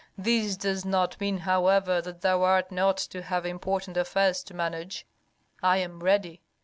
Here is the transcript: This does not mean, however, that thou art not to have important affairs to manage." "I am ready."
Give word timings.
This 0.17 0.57
does 0.57 0.83
not 0.83 1.21
mean, 1.21 1.37
however, 1.37 2.01
that 2.01 2.21
thou 2.21 2.41
art 2.41 2.71
not 2.71 2.97
to 2.97 3.21
have 3.21 3.45
important 3.45 3.97
affairs 3.97 4.43
to 4.45 4.55
manage." 4.55 5.05
"I 5.61 5.77
am 5.77 5.99
ready." 6.01 6.41